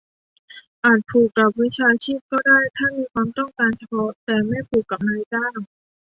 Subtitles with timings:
[0.85, 5.57] อาจผูกกับวิชาชีพก็ได้ ถ้ามีความต้องการเฉพาะ แต่ไม่ผูกกับนายจ้าง